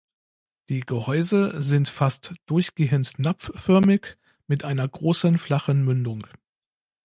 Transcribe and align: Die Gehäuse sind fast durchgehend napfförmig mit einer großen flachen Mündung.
Die 0.69 0.79
Gehäuse 0.79 1.61
sind 1.61 1.87
fast 1.87 2.33
durchgehend 2.47 3.19
napfförmig 3.19 4.17
mit 4.47 4.63
einer 4.63 4.87
großen 4.87 5.37
flachen 5.37 5.85
Mündung. 5.85 6.25